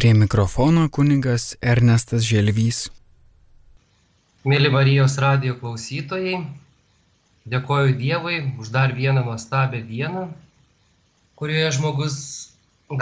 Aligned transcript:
Prie 0.00 0.14
mikrofono 0.14 0.86
kunigas 0.88 1.42
Ernestas 1.60 2.22
Želvys. 2.24 2.78
Mėly 4.48 4.70
Marijos 4.72 5.18
radio 5.20 5.58
klausytojai, 5.60 6.38
dėkoju 7.52 7.98
Dievui 7.98 8.38
už 8.56 8.70
dar 8.72 8.94
vieną 8.96 9.26
nuostabią 9.26 9.82
dieną, 9.90 10.22
kurioje 11.36 11.74
žmogus 11.76 12.16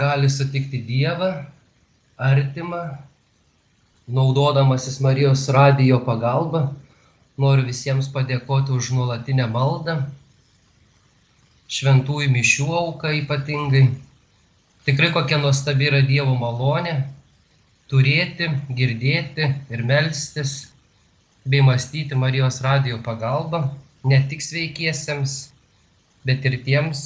gali 0.01 0.27
sutikti 0.27 0.81
Dievą, 0.89 1.29
artimą, 2.31 2.83
naudodamasis 4.19 4.99
Marijos 4.99 5.45
radio 5.55 6.01
pagalba. 6.03 6.65
Noriu 7.39 7.63
visiems 7.69 8.11
padėkoti 8.11 8.75
už 8.75 8.91
nuolatinę 8.97 9.47
maldą, 9.55 10.01
šventųjų 11.79 12.27
mišių 12.35 12.69
auką 12.83 13.15
ypatingai. 13.23 13.87
Tikrai 14.89 15.11
kokia 15.13 15.37
nuostabi 15.37 15.85
yra 15.85 15.99
Dievo 16.01 16.31
malonė 16.33 16.95
turėti, 17.91 18.47
girdėti 18.73 19.45
ir 19.69 19.83
melstis 19.85 20.53
bei 21.45 21.61
mąstyti 21.61 22.17
Marijos 22.17 22.57
radio 22.65 22.97
pagalba 23.05 23.59
ne 24.09 24.17
tik 24.31 24.41
sveikiesiems, 24.41 25.35
bet 26.25 26.47
ir 26.49 26.57
tiems, 26.65 27.03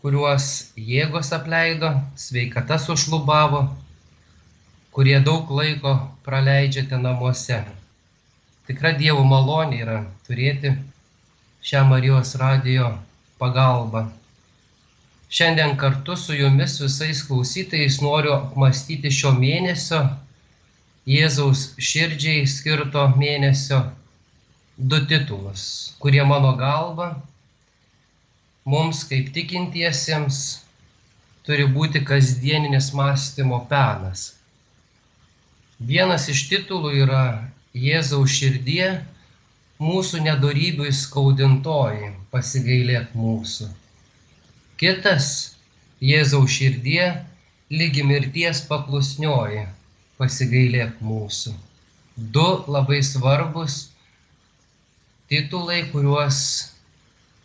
kuriuos 0.00 0.46
jėgos 0.86 1.34
apleido, 1.36 1.92
sveikata 2.16 2.80
sušlubavo, 2.80 3.60
kurie 4.96 5.20
daug 5.28 5.52
laiko 5.60 5.92
praleidžiate 6.24 7.02
namuose. 7.04 7.60
Tikra 8.64 8.96
Dievo 8.96 9.28
malonė 9.28 9.84
yra 9.84 10.00
turėti 10.24 10.72
šią 11.60 11.84
Marijos 11.92 12.32
radio 12.46 12.94
pagalbą. 13.36 14.06
Šiandien 15.32 15.78
kartu 15.80 16.16
su 16.20 16.34
jumis 16.36 16.74
visais 16.80 17.22
klausytais 17.24 17.94
noriu 18.04 18.34
apmastyti 18.34 19.12
šio 19.18 19.30
mėnesio, 19.38 20.02
Jėzaus 21.08 21.62
širdžiai 21.82 22.42
skirto 22.46 23.06
mėnesio 23.22 23.78
du 24.92 25.00
titulus, 25.12 25.64
kurie 26.04 26.22
mano 26.34 26.52
galva 26.60 27.08
mums 28.74 29.02
kaip 29.08 29.32
tikintiesiems 29.34 30.44
turi 31.48 31.66
būti 31.80 32.04
kasdieninis 32.12 32.92
mąstymo 33.00 33.64
penas. 33.72 34.28
Vienas 35.92 36.28
iš 36.30 36.44
titulų 36.52 36.92
yra 37.02 37.24
Jėzaus 37.88 38.36
širdie 38.36 38.92
mūsų 39.82 40.26
nedorybių 40.28 40.92
skaudintoji, 40.94 42.12
pasigailėk 42.30 43.16
mūsų. 43.18 43.72
Kitas 44.82 45.26
Jėzaus 46.02 46.50
širdie 46.50 47.04
lygi 47.70 48.02
mirties 48.02 48.64
paklusnioji, 48.66 49.60
pasigailėk 50.18 50.96
mūsų. 50.98 51.52
Du 52.34 52.46
labai 52.66 52.96
svarbus 53.06 53.76
titulai, 55.30 55.84
kuriuos 55.92 56.38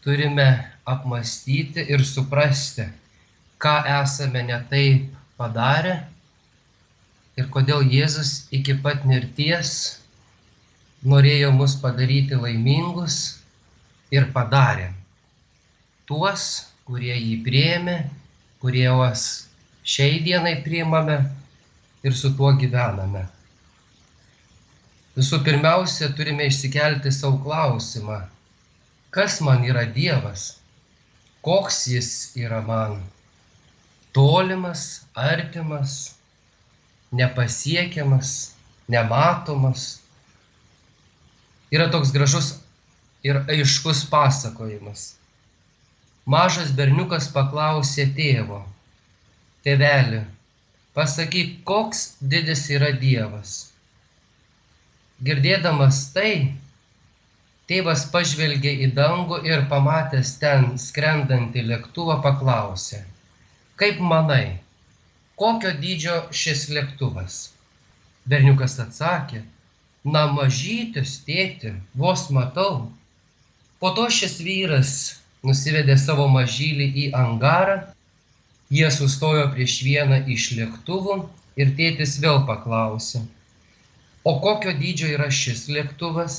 turime 0.01 0.47
apmastyti 0.89 1.85
ir 1.93 2.01
suprasti, 2.09 2.87
ką 3.61 3.75
esame 3.99 4.41
netaip 4.47 5.11
padarę 5.37 5.93
ir 7.37 7.51
kodėl 7.53 7.85
Jėzus 7.85 8.31
iki 8.49 8.79
pat 8.81 9.05
mirties 9.05 9.75
norėjo 11.05 11.53
mus 11.53 11.77
padaryti 11.85 12.41
laimingus 12.41 13.19
ir 14.09 14.25
padarė. 14.33 14.89
Tuos, 16.09 16.47
kurie 16.87 17.15
jį 17.15 17.33
prieėmė, 17.43 17.97
kurie 18.63 18.85
juos 18.85 19.23
šiai 19.87 20.21
dienai 20.23 20.53
priimame 20.63 21.17
ir 22.07 22.15
su 22.15 22.31
tuo 22.37 22.53
gyvename. 22.61 23.25
Visų 25.17 25.41
pirmiausia, 25.43 26.11
turime 26.15 26.47
išsikelti 26.47 27.11
savo 27.11 27.41
klausimą, 27.43 28.21
kas 29.11 29.39
man 29.43 29.65
yra 29.67 29.83
Dievas, 29.95 30.47
koks 31.43 31.83
jis 31.91 32.11
yra 32.39 32.61
man. 32.63 33.01
Tolimas, 34.15 35.03
artimas, 35.17 35.97
nepasiekiamas, 37.11 38.53
nematomas. 38.87 39.89
Yra 41.73 41.89
toks 41.91 42.13
gražus 42.15 42.53
ir 43.27 43.43
aiškus 43.51 44.05
pasakojimas. 44.09 45.17
Mažas 46.27 46.73
berniukas 46.75 47.29
paklausė 47.31 48.03
tėvo, 48.15 48.57
tėvelį, 49.63 50.17
pasakyk, 50.97 51.51
koks 51.69 52.01
didis 52.33 52.65
yra 52.77 52.89
Dievas. 53.03 53.51
Girdėdamas 55.23 56.01
tai, 56.15 56.31
tėvas 57.71 58.03
pažvelgė 58.11 58.73
į 58.85 58.89
dangų 58.97 59.37
ir 59.47 59.63
pamatęs 59.71 60.33
ten 60.41 60.65
skrendantį 60.83 61.63
lėktuvą 61.69 62.17
paklausė, 62.25 62.99
kaip 63.79 64.01
manai, 64.13 64.57
kokio 65.39 65.71
dydžio 65.79 66.17
šis 66.41 66.65
lėktuvas? 66.75 67.37
Berniukas 68.27 68.75
atsakė, 68.83 69.45
na 70.03 70.25
mažytis 70.35 71.15
tėti, 71.23 71.71
vos 71.95 72.27
matau. 72.39 72.91
Po 73.79 73.93
to 73.95 74.09
šis 74.19 74.41
vyras 74.43 74.93
nusivedė 75.45 75.97
savo 76.01 76.25
mažylį 76.31 76.89
į 77.03 77.11
angarą 77.25 77.81
Jie 78.75 78.87
sustojo 78.91 79.45
prieš 79.53 79.77
vieną 79.87 80.17
iš 80.33 80.45
lėktuvų 80.57 81.13
ir 81.63 81.69
tėtis 81.75 82.17
vėl 82.23 82.41
paklausė, 82.49 83.21
o 84.27 84.33
kokio 84.43 84.73
dydžio 84.81 85.11
yra 85.13 85.27
šis 85.37 85.61
lėktuvas? 85.71 86.35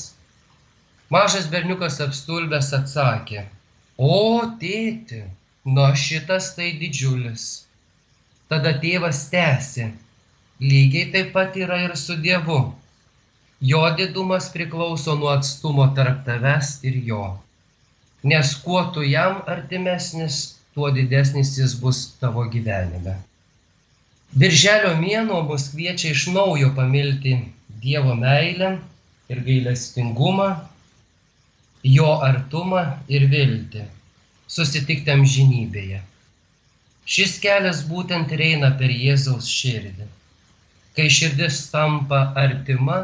Mažas 1.15 1.47
berniukas 1.55 1.97
apstulbęs 2.05 2.69
atsakė, 2.77 3.47
o 3.97 4.45
tėti, 4.61 5.23
nu 5.65 5.89
šitas 5.97 6.51
tai 6.59 6.75
didžiulis. 6.83 7.47
Tada 8.53 8.75
tėvas 8.85 9.25
tęsė, 9.33 9.89
lygiai 10.61 11.09
taip 11.15 11.33
pat 11.33 11.57
yra 11.57 11.81
ir 11.87 11.97
su 11.97 12.21
Dievu. 12.27 12.61
Jo 13.73 13.87
didumas 13.97 14.53
priklauso 14.53 15.17
nuo 15.17 15.33
atstumo 15.33 15.89
tarp 15.97 16.27
tavęs 16.29 16.77
ir 16.85 17.01
jo. 17.09 17.25
Nes 18.23 18.55
kuo 18.65 18.83
tu 18.95 19.03
jam 19.07 19.43
artimesnis, 19.47 20.59
tuo 20.75 20.91
didesnis 20.91 21.55
jis 21.59 21.75
bus 21.79 21.99
tavo 22.21 22.45
gyvenime. 22.51 23.15
Birželio 24.35 24.97
mėnuo 24.99 25.45
mus 25.47 25.69
kviečia 25.73 26.11
iš 26.13 26.27
naujo 26.35 26.73
pamilti 26.77 27.39
Dievo 27.83 28.15
meilę 28.19 28.73
ir 29.31 29.41
gailestingumą, 29.47 30.49
jo 31.85 32.11
artumą 32.27 32.83
ir 33.09 33.29
viltį, 33.31 33.85
susitikti 34.51 35.15
amžinybėje. 35.15 36.03
Šis 37.09 37.39
kelias 37.41 37.85
būtent 37.89 38.35
eina 38.35 38.73
per 38.81 38.91
Jėzaus 38.91 39.47
širdį. 39.49 40.09
Kai 40.97 41.07
širdis 41.09 41.63
tampa 41.71 42.25
artima 42.37 42.99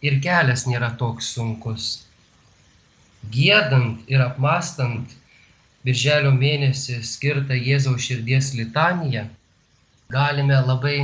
ir 0.00 0.20
kelias 0.22 0.64
nėra 0.70 0.94
toks 1.00 1.34
sunkus. 1.34 1.88
Gėdant 3.32 4.08
ir 4.10 4.20
apmastant 4.24 5.12
birželio 5.84 6.32
mėnesį 6.34 7.00
skirtą 7.04 7.56
Jėzaus 7.56 8.04
širdies 8.08 8.52
litaniją, 8.58 9.24
galime 10.10 10.58
labai 10.66 10.96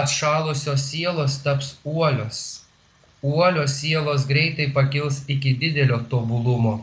Atšalusios 0.00 0.84
sielos 0.90 1.38
taps 1.46 1.70
uolios, 1.92 2.42
uolios 3.22 3.78
sielos 3.80 4.26
greitai 4.32 4.68
pakils 4.76 5.22
iki 5.36 5.54
didelio 5.62 6.02
tobulumo. 6.12 6.74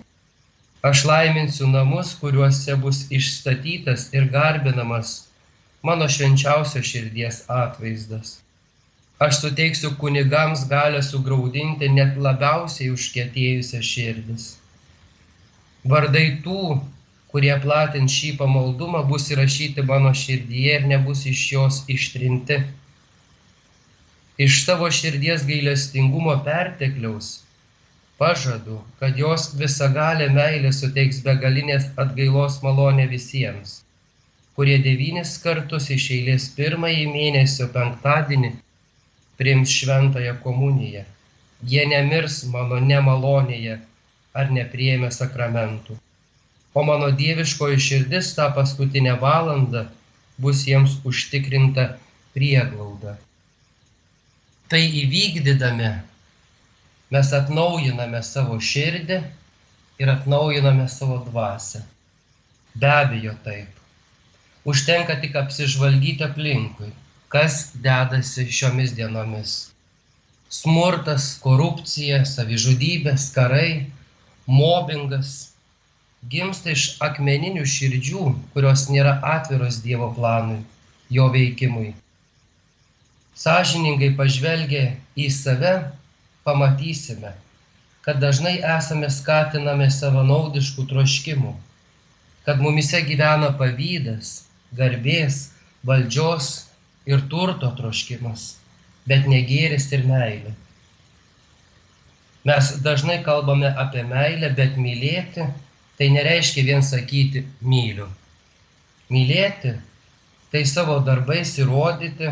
Aš 0.89 1.05
laiminsiu 1.11 1.69
namus, 1.75 2.15
kuriuose 2.23 2.79
bus 2.81 3.05
išstatytas 3.19 4.09
ir 4.17 4.27
garbinamas 4.33 5.13
mano 5.85 6.09
švenčiausio 6.17 6.81
širdies 6.81 7.43
atvaizdas. 7.61 8.35
Aš 9.21 9.39
suteiksiu 9.45 9.95
kunigams 10.01 10.65
galę 10.75 11.05
sugraudinti 11.05 11.93
net 11.93 12.17
labiausiai 12.17 12.93
užkėtėjusią 12.97 13.87
širdis. 13.93 14.53
Vardai 15.91 16.25
tų, 16.45 16.79
kurie 17.29 17.53
platins 17.61 18.13
šį 18.17 18.31
pamaldumą, 18.39 19.03
bus 19.09 19.27
įrašyti 19.33 19.83
mano 19.89 20.13
širdyje 20.17 20.79
ir 20.79 20.87
nebus 20.91 21.21
iš 21.29 21.43
jos 21.51 21.77
ištrinti. 21.95 22.57
Iš 24.45 24.57
tavo 24.67 24.89
širdies 24.99 25.45
gailestingumo 25.49 26.33
pertekliaus 26.47 27.29
pažadu, 28.19 28.79
kad 28.99 29.21
jos 29.21 29.47
visagalė 29.61 30.31
meilė 30.33 30.73
suteiks 30.79 31.21
begalinės 31.29 31.87
atgailos 32.01 32.59
malonę 32.65 33.05
visiems, 33.13 33.77
kurie 34.57 34.81
devynis 34.89 35.37
kartus 35.45 35.89
iš 35.99 36.11
eilės 36.17 36.51
pirmąjį 36.57 37.07
mėnesio 37.13 37.67
penktadienį 37.75 38.55
priims 39.39 39.77
šventąją 39.79 40.37
komuniją. 40.43 41.03
Jie 41.71 41.83
nemirs 41.91 42.45
mano 42.55 42.79
nemalonėje 42.91 43.83
ar 44.35 44.51
nepriemė 44.59 45.11
sakramentų 45.15 45.99
o 46.75 46.83
mano 46.83 47.07
dieviškoji 47.15 47.79
širdis 47.87 48.33
tą 48.35 48.49
paskutinę 48.55 49.13
valandą 49.21 49.85
bus 50.43 50.65
jiems 50.67 50.97
užtikrinta 51.07 51.85
prieglauda. 52.35 53.15
Tai 54.67 54.81
įvykdydami 55.03 55.93
mes 57.15 57.31
atnaujiname 57.39 58.21
savo 58.31 58.59
širdį 58.71 59.21
ir 60.03 60.13
atnaujiname 60.17 60.89
savo 60.91 61.21
dvasę. 61.29 61.85
Be 62.75 62.91
abejo 62.91 63.37
taip. 63.47 63.71
Užtenka 64.67 65.15
tik 65.23 65.37
apsižvalgyti 65.39 66.27
aplinkui, 66.27 66.91
kas 67.31 67.69
dedasi 67.87 68.49
šiomis 68.51 68.91
dienomis. 68.97 69.53
Smurtas, 70.51 71.35
korupcija, 71.45 72.25
savižudybės, 72.27 73.29
karai, 73.37 73.69
mobbingas, 74.47 75.51
gimsta 76.29 76.73
iš 76.73 76.95
akmeninių 77.05 77.65
širdžių, 77.69 78.25
kurios 78.53 78.87
nėra 78.89 79.17
atviros 79.35 79.81
Dievo 79.83 80.11
planui, 80.15 80.61
jo 81.09 81.27
veikimui. 81.33 81.93
Sažiningai 83.35 84.13
pažvelgę 84.17 84.85
į 85.19 85.27
save, 85.33 85.73
pamatysime, 86.47 87.33
kad 88.05 88.21
dažnai 88.21 88.57
esame 88.77 89.09
skatinami 89.11 89.89
savanaudiškų 89.91 90.85
troškimų, 90.91 91.53
kad 92.45 92.61
mumise 92.61 93.01
gyvena 93.05 93.49
pavydas, 93.59 94.45
garbės, 94.77 95.49
valdžios 95.85 96.51
ir 97.09 97.25
turto 97.31 97.71
troškimas, 97.79 98.55
bet 99.09 99.25
negėris 99.29 99.89
ir 99.93 100.05
meilė. 100.09 100.53
Mes 102.45 102.75
dažnai 102.85 103.23
kalbame 103.25 103.71
apie 103.83 104.03
meilę, 104.05 104.51
bet 104.57 104.75
mylėti 104.77 105.47
tai 105.97 106.09
nereiškia 106.13 106.65
vien 106.67 106.83
sakyti 106.85 107.41
myliu. 107.61 108.05
Mylėti 109.09 109.71
tai 110.53 110.61
savo 110.69 110.99
darbais 111.07 111.55
įrodyti, 111.57 112.29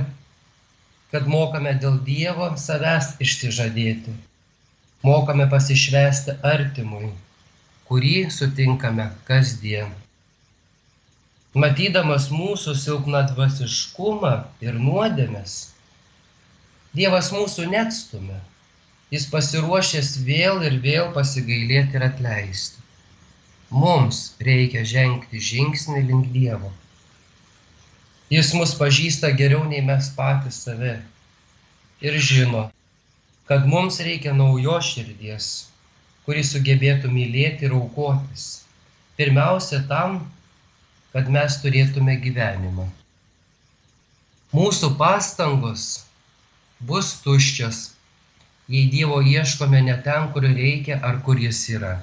kad 1.13 1.25
mokame 1.30 1.74
dėl 1.81 1.98
Dievo 2.06 2.51
savęs 2.57 3.15
išsižadėti. 3.25 4.13
Mokame 5.04 5.50
pasišvesti 5.51 6.38
artimui, 6.54 7.09
kurį 7.90 8.16
sutinkame 8.37 9.09
kasdien. 9.28 9.92
Matydamas 11.54 12.30
mūsų 12.33 12.78
silpną 12.85 13.26
dvasiškumą 13.33 14.33
ir 14.66 14.80
nuodėmes, 14.81 15.59
Dievas 16.94 17.33
mūsų 17.33 17.68
neatstumia. 17.73 18.40
Jis 19.13 19.27
pasiruošęs 19.29 20.15
vėl 20.27 20.63
ir 20.67 20.79
vėl 20.81 21.11
pasigailėti 21.15 21.99
ir 21.99 22.05
atleisti. 22.07 22.81
Mums 23.73 24.21
reikia 24.47 24.81
žengti 24.85 25.41
žingsnį 25.41 26.01
link 26.07 26.31
Dievo. 26.33 26.71
Jis 28.33 28.53
mus 28.57 28.73
pažįsta 28.79 29.29
geriau 29.37 29.67
nei 29.69 29.83
mes 29.85 30.09
patys 30.17 30.63
save 30.65 30.95
ir 32.01 32.17
žino, 32.29 32.63
kad 33.49 33.67
mums 33.69 33.99
reikia 34.01 34.33
naujos 34.33 34.89
širdies, 34.95 35.49
kuri 36.25 36.41
sugebėtų 36.47 37.11
mylėti 37.13 37.67
ir 37.67 37.75
aukotis. 37.77 38.63
Pirmiausia 39.17 39.83
tam, 39.89 40.23
kad 41.13 41.29
mes 41.29 41.59
turėtume 41.61 42.17
gyvenimą. 42.23 42.87
Mūsų 44.53 44.93
pastangos 44.97 45.83
bus 46.81 47.13
tuščios, 47.25 47.93
jei 48.67 48.87
Dievo 48.91 49.19
ieškome 49.21 49.81
ne 49.81 49.95
ten, 50.05 50.29
kur 50.33 50.47
reikia 50.47 50.99
ar 51.03 51.19
kur 51.25 51.39
jis 51.39 51.61
yra. 51.75 51.93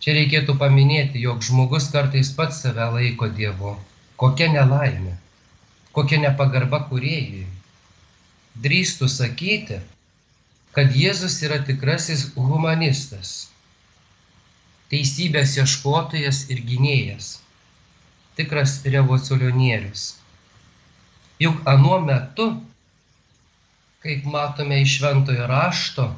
Čia 0.00 0.14
reikėtų 0.14 0.54
paminėti, 0.58 1.20
jog 1.26 1.42
žmogus 1.42 1.90
kartais 1.92 2.30
pats 2.36 2.62
save 2.62 2.86
laiko 2.94 3.28
Dievu. 3.28 3.74
Kokia 4.18 4.48
nelaimė, 4.54 5.14
kokia 5.92 6.18
nepagarba 6.22 6.80
kuriejui. 6.90 7.46
Drįstų 8.58 9.08
sakyti, 9.10 9.78
kad 10.74 10.94
Jėzus 10.94 11.36
yra 11.46 11.58
tikrasis 11.66 12.24
humanistas, 12.34 13.50
teisybės 14.90 15.56
ieškotojas 15.58 16.44
ir 16.54 16.64
gynėjas, 16.66 17.36
tikras 18.38 18.78
revoliucionierius. 18.86 20.08
Juk 21.42 21.62
anuo 21.70 22.00
metu, 22.02 22.48
kaip 24.04 24.24
matome 24.24 24.82
iš 24.82 24.98
šventojo 24.98 25.46
rašto, 25.50 26.10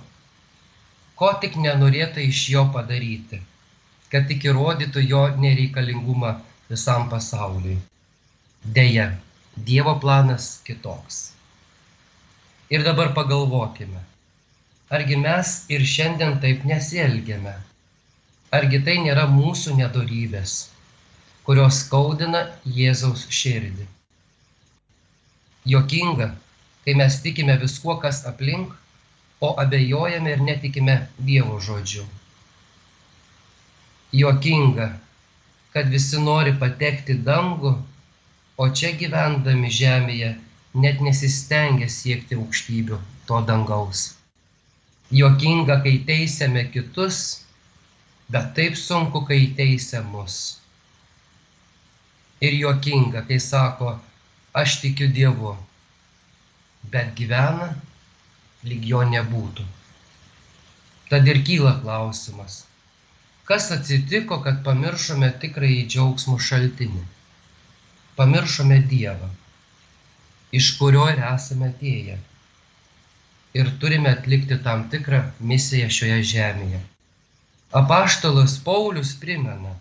ko 1.15 1.31
tik 1.41 1.57
nenorėta 1.57 2.21
iš 2.25 2.49
jo 2.55 2.67
padaryti 2.75 3.41
kad 4.11 4.27
tik 4.31 4.45
įrodytų 4.51 5.03
jo 5.07 5.23
nereikalingumą 5.43 6.35
visam 6.71 7.09
pasauliui. 7.13 7.79
Deja, 8.77 9.11
Dievo 9.69 9.97
planas 10.03 10.49
kitoks. 10.67 11.21
Ir 12.71 12.85
dabar 12.87 13.11
pagalvokime, 13.15 14.03
argi 14.97 15.19
mes 15.19 15.55
ir 15.75 15.87
šiandien 15.93 16.39
taip 16.43 16.67
nesielgiame? 16.71 17.55
Argi 18.59 18.81
tai 18.87 18.97
nėra 19.05 19.27
mūsų 19.31 19.77
nedorybės, 19.79 20.55
kurios 21.47 21.83
skaudina 21.85 22.45
Jėzaus 22.79 23.27
širdį? 23.41 23.87
Jokinga, 25.71 26.33
kai 26.91 26.97
mes 26.99 27.21
tikime 27.23 27.55
viskuo, 27.61 27.95
kas 28.03 28.25
aplink, 28.27 28.73
o 29.41 29.49
abejojame 29.63 30.31
ir 30.35 30.41
netikime 30.43 30.97
Dievo 31.27 31.61
žodžiu. 31.63 32.03
Jokinga, 34.13 34.89
kad 35.71 35.93
visi 35.93 36.19
nori 36.19 36.57
patekti 36.59 37.15
dangų, 37.29 37.73
o 38.59 38.69
čia 38.75 38.91
gyvendami 38.99 39.71
žemėje 39.71 40.33
net 40.75 40.99
nesistengia 41.07 41.87
siekti 41.87 42.41
aukštybių 42.41 42.99
to 43.31 43.39
dangaus. 43.47 44.03
Jokinga, 45.15 45.79
kai 45.87 45.95
teisėme 46.11 46.67
kitus, 46.75 47.47
bet 48.35 48.51
taip 48.59 48.75
sunku, 48.75 49.23
kai 49.31 49.45
teisė 49.55 50.03
mus. 50.11 50.59
Ir 52.43 52.59
jokinga, 52.67 53.29
kai 53.31 53.39
sako, 53.39 53.95
aš 54.59 54.81
tikiu 54.83 55.07
Dievu, 55.15 55.55
bet 56.89 57.13
gyvena 57.19 57.69
lyg 58.65 58.87
jo 58.93 59.03
nebūtų. 59.13 59.67
Tad 61.11 61.29
ir 61.29 61.41
kyla 61.47 61.75
klausimas, 61.83 62.65
kas 63.49 63.71
atsitiko, 63.75 64.41
kad 64.45 64.63
pamiršome 64.67 65.31
tikrąjį 65.43 65.83
džiaugsmų 65.91 66.37
šaltinį? 66.49 67.03
Pamiršome 68.21 68.79
Dievą, 68.91 69.31
iš 70.61 70.73
kurio 70.79 71.07
ir 71.11 71.23
esame 71.33 71.71
atėję. 71.73 72.19
Ir 73.59 73.71
turime 73.83 74.13
atlikti 74.15 74.61
tam 74.63 74.85
tikrą 74.93 75.25
misiją 75.53 75.89
šioje 75.91 76.23
žemėje. 76.33 76.81
Apaštalas 77.81 78.57
Paulius 78.67 79.17
primena, 79.19 79.73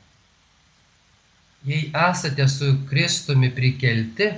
jei 1.66 1.92
esate 2.10 2.48
su 2.50 2.72
Kristumi 2.90 3.50
prikelti, 3.54 4.32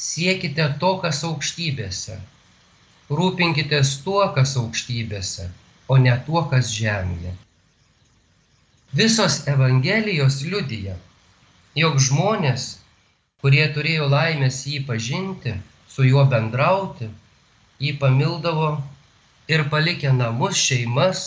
siekite 0.00 0.66
to, 0.82 0.96
kas 1.04 1.24
aukštybėse 1.28 2.18
rūpinkitės 3.10 3.96
tuo, 4.04 4.22
kas 4.34 4.54
aukštybėse, 4.60 5.48
o 5.90 5.96
ne 5.98 6.14
tuo, 6.26 6.44
kas 6.50 6.70
žemėje. 6.74 7.32
Visos 9.00 9.40
Evangelijos 9.50 10.40
liudyja, 10.46 10.94
jog 11.78 11.98
žmonės, 12.06 12.68
kurie 13.42 13.66
turėjo 13.74 14.06
laimės 14.10 14.62
jį 14.66 14.82
pažinti, 14.86 15.56
su 15.90 16.06
juo 16.06 16.24
bendrauti, 16.30 17.10
jį 17.82 17.96
pamildavo 17.98 18.70
ir 19.50 19.66
palikę 19.74 20.12
namus, 20.14 20.58
šeimas, 20.58 21.24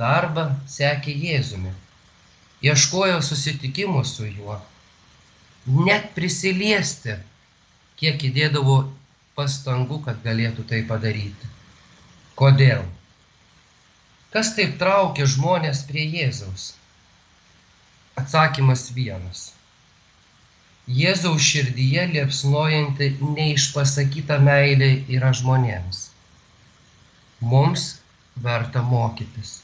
darbą 0.00 0.48
sekė 0.70 1.12
Jėzumi. 1.12 1.72
Ieškojo 2.64 3.20
susitikimų 3.24 4.04
su 4.08 4.28
juo. 4.30 4.56
Net 5.88 6.14
prisiliesti, 6.16 7.18
kiek 8.00 8.22
įdėdavo 8.28 8.76
pastangų, 9.36 10.00
kad 10.06 10.22
galėtų 10.24 10.64
tai 10.70 10.82
padaryti. 10.88 11.52
Kodėl? 12.36 12.84
Kas 14.34 14.52
taip 14.56 14.76
traukia 14.80 15.26
žmonės 15.32 15.84
prie 15.88 16.04
Jėzaus? 16.04 16.74
Atsakymas 18.20 18.90
vienas. 18.96 19.46
Jėzaus 20.86 21.42
širdyje 21.42 22.04
liepsnojanti 22.12 23.08
neišpasakyta 23.20 24.36
meilė 24.48 24.90
yra 25.16 25.32
žmonėms. 25.40 26.02
Mums 27.40 27.86
verta 28.44 28.84
mokytis. 28.92 29.56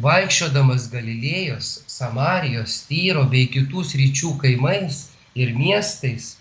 Vaikščiodamas 0.00 0.88
Galilėjos, 0.90 1.70
Samarijos, 1.92 2.80
Tyro 2.88 3.24
bei 3.32 3.46
kitų 3.52 3.84
sryčių 3.92 4.34
kaimais 4.42 5.00
ir 5.36 5.52
miestais, 5.56 6.36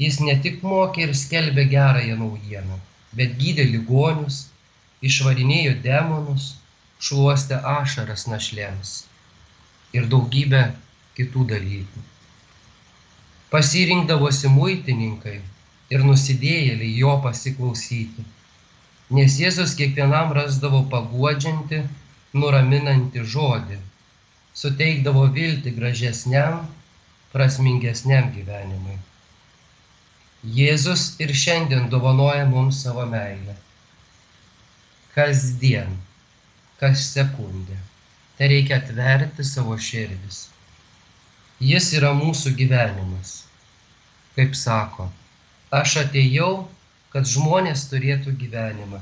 Jis 0.00 0.18
ne 0.24 0.34
tik 0.44 0.62
mokė 0.64 1.06
ir 1.08 1.14
skelbė 1.18 1.66
gerąją 1.72 2.16
naujieną, 2.20 2.78
bet 3.18 3.36
gydė 3.40 3.66
ligonius, 3.68 4.46
išvarinėjo 5.04 5.74
demonus, 5.84 6.46
šluostė 7.02 7.58
ašaras 7.74 8.24
našlėms 8.30 8.92
ir 9.92 10.08
daugybę 10.14 10.62
kitų 11.18 11.44
dalykų. 11.52 12.04
Pasirinkdavosi 13.52 14.48
muitininkai 14.48 15.38
ir 15.92 16.04
nusidėjėliai 16.08 16.92
jo 17.02 17.18
pasiklausyti, 17.26 18.24
nes 19.18 19.36
Jėzus 19.42 19.74
kiekvienam 19.76 20.32
rasdavo 20.38 20.80
paguodžianti, 20.94 21.82
nuraminantį 22.32 23.26
žodį, 23.34 23.76
suteikdavo 24.56 25.26
viltį 25.36 25.74
gražesniam, 25.76 26.62
prasmingesniam 27.34 28.32
gyvenimui. 28.32 28.96
Jėzus 30.42 31.20
ir 31.22 31.30
šiandien 31.30 31.84
dovanoja 31.86 32.48
mums 32.50 32.80
savo 32.82 33.04
meilę. 33.06 33.54
Kasdien, 35.14 35.94
kas 36.80 37.04
sekundę. 37.12 37.76
Tai 38.38 38.48
reikia 38.50 38.80
atverti 38.80 39.46
savo 39.46 39.76
širdis. 39.78 40.48
Jis 41.62 41.92
yra 41.94 42.10
mūsų 42.18 42.56
gyvenimas. 42.58 43.44
Kaip 44.34 44.58
sako, 44.58 45.06
aš 45.70 45.96
atėjau, 46.02 46.66
kad 47.14 47.28
žmonės 47.28 47.86
turėtų 47.92 48.34
gyvenimą, 48.42 48.98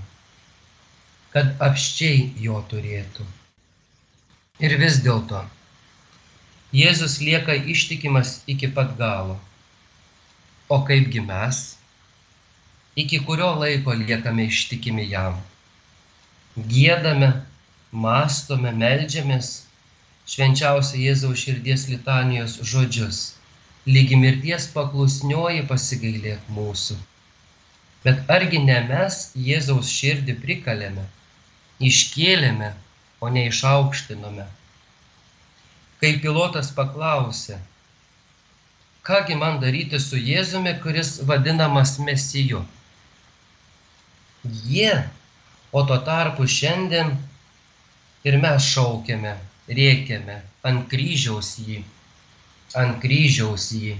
kad 1.33 1.55
apščiai 1.57 2.35
jo 2.37 2.61
turėtų. 2.69 3.25
Ir 4.61 4.77
vis 4.77 5.01
dėlto, 5.01 5.47
Jėzus 6.77 7.17
lieka 7.25 7.55
ištikimas 7.55 8.43
iki 8.47 8.69
pat 8.69 8.99
galo 8.99 9.41
o 10.75 10.81
kaipgi 10.89 11.23
mes 11.31 11.63
iki 13.05 13.19
kurio 13.27 13.51
laiko 13.63 13.97
liekame 14.03 14.47
ištikimi 14.53 15.09
jam 15.15 15.41
giedame 16.75 17.33
mąstome 18.05 18.73
meldžiamės 18.85 19.51
švenčiausią 20.31 21.05
Jėzaus 21.05 21.45
širdies 21.45 21.87
litanijos 21.93 22.57
žodžius 22.73 23.21
lygi 23.89 24.19
mirties 24.23 24.67
paklusnioji 24.75 25.63
pasigailėk 25.71 26.51
mūsų. 26.57 26.97
Bet 28.05 28.31
argi 28.35 28.61
ne 28.65 28.79
mes 28.89 29.17
Jėzaus 29.47 29.91
širdį 29.93 30.37
prikalėme, 30.45 31.05
iškėlėme, 31.91 32.71
o 33.21 33.29
ne 33.29 33.47
išaukštinome. 33.49 34.47
Kai 36.01 36.13
pilotas 36.23 36.71
paklausė, 36.77 37.59
kągi 39.03 39.37
man 39.37 39.61
daryti 39.61 40.01
su 40.01 40.17
Jėzumi, 40.17 40.75
kuris 40.83 41.11
vadinamas 41.29 41.99
Mesiju. 41.99 42.61
Jie, 44.45 44.93
o 45.73 45.83
tuo 45.89 45.99
tarpu 46.09 46.47
šiandien 46.49 47.15
ir 48.29 48.39
mes 48.45 48.69
šaukiame, 48.75 49.35
rėkiame 49.81 50.41
ant 50.71 50.87
kryžiaus 50.93 51.53
jį, 51.65 51.81
ant 52.83 53.01
kryžiaus 53.03 53.71
jį, 53.77 53.97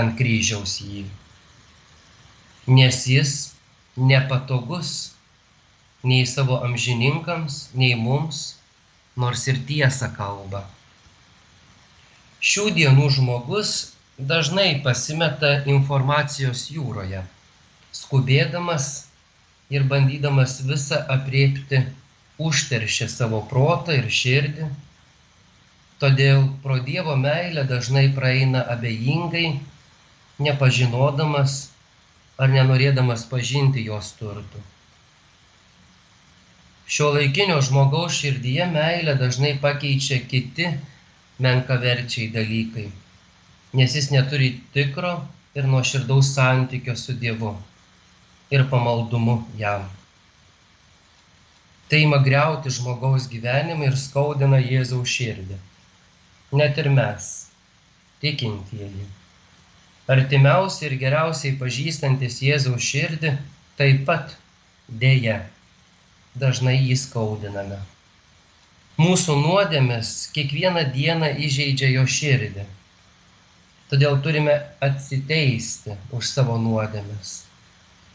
ant 0.00 0.16
kryžiaus 0.18 0.76
jį. 0.86 1.04
Nes 2.70 3.04
jis 3.10 3.36
nepatogus 3.96 4.90
nei 6.06 6.26
savo 6.26 6.60
amžininkams, 6.66 7.62
nei 7.74 7.96
mums, 7.98 8.44
nors 9.16 9.48
ir 9.50 9.58
tiesą 9.66 10.12
kalba 10.14 10.68
šių 12.40 12.70
dienų 12.76 13.06
žmogus 13.12 13.70
dažnai 14.16 14.80
pasimeta 14.84 15.50
informacijos 15.68 16.66
jūroje, 16.72 17.20
skubėdamas 17.92 18.86
ir 19.70 19.84
bandydamas 19.90 20.60
visą 20.64 21.02
apriepti, 21.14 21.82
užteršia 22.40 23.10
savo 23.12 23.42
protą 23.50 23.98
ir 24.00 24.08
širdį. 24.08 24.68
Todėl 26.00 26.46
pro 26.62 26.78
Dievo 26.80 27.16
meilę 27.20 27.66
dažnai 27.68 28.06
praeina 28.16 28.62
abejingai, 28.74 29.60
nepažinodamas 30.40 31.56
ar 32.40 32.48
nenorėdamas 32.48 33.26
pažinti 33.28 33.84
jos 33.84 34.14
turtų. 34.16 34.62
Šio 36.90 37.10
laikinio 37.14 37.60
žmogaus 37.62 38.16
širdyje 38.16 38.64
meilę 38.72 39.14
dažnai 39.20 39.52
pakeičia 39.60 40.22
kiti 40.30 40.70
menkaverčiai 41.44 42.30
dalykai, 42.34 42.88
nes 43.78 43.96
jis 43.96 44.10
neturi 44.14 44.50
tikro 44.74 45.12
ir 45.54 45.68
nuoširdaus 45.70 46.34
santykio 46.34 46.96
su 46.96 47.16
Dievu 47.22 47.54
ir 48.50 48.66
pamaldumu 48.70 49.36
jam. 49.58 49.88
Tai 51.90 52.00
ima 52.06 52.18
greuti 52.22 52.70
žmogaus 52.70 53.26
gyvenimą 53.30 53.88
ir 53.90 53.96
skaudina 53.98 54.60
Jėzaus 54.62 55.10
širdį. 55.10 55.56
Net 56.60 56.78
ir 56.82 56.88
mes, 56.94 57.30
tikintieji, 58.22 59.06
artimiausiai 60.14 60.90
ir 60.90 60.98
geriausiai 61.02 61.56
pažįstantis 61.58 62.38
Jėzaus 62.46 62.86
širdį 62.92 63.32
taip 63.78 64.04
pat 64.06 64.36
dėja 65.02 65.40
dažnai 66.44 66.76
jį 66.78 66.98
skaudiname. 67.04 67.78
Mūsų 69.00 69.34
nuodėmės 69.40 70.08
kiekvieną 70.34 70.80
dieną 70.94 71.28
įžeidžia 71.46 71.88
jo 71.94 72.02
širdį. 72.14 72.64
Todėl 73.90 74.14
turime 74.24 74.54
atsiteisti 74.86 75.92
už 76.16 76.22
savo 76.28 76.54
nuodėmės. 76.64 77.28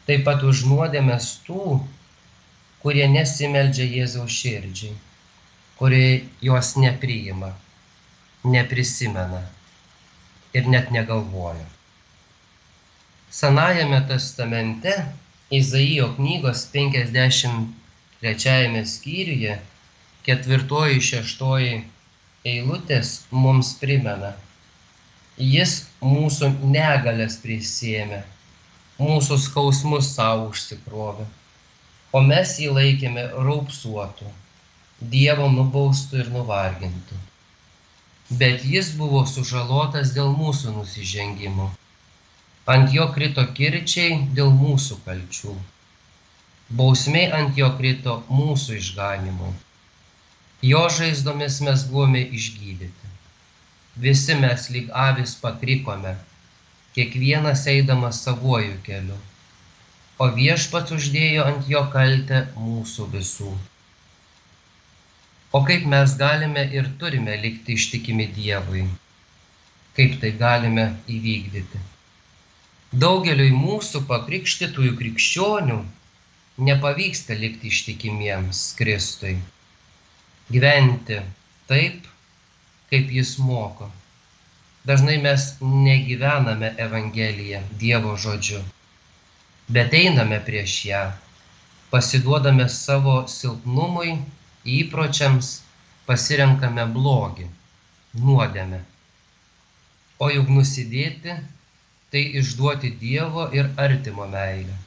Taip 0.05 0.21
pat 0.27 0.39
už 0.45 0.57
nuodėmės 0.69 1.25
tų, 1.47 1.65
kurie 2.83 3.05
nesimeldžia 3.09 3.85
Jėzaus 3.95 4.33
širdžiai, 4.35 4.93
kurie 5.79 6.09
jos 6.45 6.67
nepriima, 6.77 7.51
neprisimena 8.45 9.41
ir 10.53 10.63
net 10.75 10.91
negalvoja. 10.93 11.67
Senajame 13.33 13.99
testamente 14.11 14.93
Izaijo 15.49 16.07
knygos 16.19 16.59
53 16.75 18.85
skyriuje 18.93 19.53
ketvirtoji 20.25 21.01
šeštoji 21.07 21.75
eilutės 22.51 23.11
mums 23.43 23.73
primena. 23.81 24.31
Jis 25.37 25.75
mūsų 26.01 26.49
negalės 26.75 27.37
prisėmė, 27.43 28.21
mūsų 28.99 29.37
skausmus 29.45 30.11
savo 30.15 30.49
užsikrovė, 30.51 31.25
o 32.15 32.23
mes 32.31 32.57
jį 32.63 32.73
laikėme 32.79 33.29
raupsuotų, 33.35 34.33
Dievo 35.15 35.49
nubaustų 35.51 36.21
ir 36.23 36.29
nuvargintų. 36.31 37.17
Bet 38.41 38.63
jis 38.75 38.93
buvo 38.99 39.25
sužalotas 39.27 40.13
dėl 40.15 40.31
mūsų 40.37 40.77
nusižengimų 40.77 41.67
ant 42.65 42.93
jo 42.93 43.05
krito 43.13 43.43
kirčiai 43.57 44.15
dėl 44.37 44.49
mūsų 44.59 44.97
kalčių. 45.05 45.53
Bausmė 46.79 47.27
ant 47.39 47.59
jo 47.61 47.69
krito 47.77 48.15
mūsų 48.29 48.79
išganimui. 48.79 49.51
Jo 50.63 50.87
žaizdomis 50.89 51.59
mes 51.61 51.83
buvome 51.89 52.21
išgydyti. 52.39 53.11
Visi 53.95 54.35
mes 54.35 54.69
lyg 54.69 54.89
avis 54.91 55.35
pakrikome, 55.41 56.15
kiekvienas 56.95 57.65
eidamas 57.67 58.23
savuoju 58.23 58.77
keliu. 58.83 59.17
O 60.19 60.27
viešpats 60.35 60.95
uždėjo 60.95 61.45
ant 61.51 61.67
jo 61.67 61.81
kaltę 61.93 62.45
mūsų 62.55 63.07
visų. 63.15 63.51
O 65.55 65.63
kaip 65.67 65.83
mes 65.91 66.15
galime 66.19 66.63
ir 66.77 66.87
turime 66.99 67.35
likti 67.41 67.75
ištikimi 67.79 68.27
Dievui? 68.37 68.85
Kaip 69.95 70.15
tai 70.21 70.31
galime 70.39 70.87
įvykdyti? 71.17 71.83
Daugeliui 73.03 73.51
mūsų 73.55 74.05
pakrikštytųjų 74.09 74.95
krikščionių 74.99 75.77
nepavyksta 76.69 77.35
likti 77.39 77.71
ištikimiems 77.71 78.61
Kristui. 78.79 79.35
Gyventi 80.51 81.19
taip, 81.67 82.05
kaip 82.91 83.11
jis 83.11 83.37
moko. 83.41 83.89
Dažnai 84.85 85.17
mes 85.17 85.45
negyvename 85.61 86.69
Evangeliją, 86.77 87.61
Dievo 87.81 88.13
žodžiu, 88.13 88.59
bet 89.73 89.95
einame 89.97 90.37
prieš 90.45 90.75
ją, 90.85 91.01
pasiduodame 91.89 92.67
savo 92.69 93.15
silpnumui, 93.25 94.13
įpročiams, 94.77 95.49
pasirenkame 96.05 96.85
blogį, 96.93 97.49
nuodėme. 98.21 98.83
O 100.21 100.29
juk 100.29 100.53
nusidėti 100.53 101.39
tai 102.13 102.21
išduoti 102.43 102.93
Dievo 103.01 103.49
ir 103.57 103.73
artimo 103.81 104.29
meilę. 104.29 104.77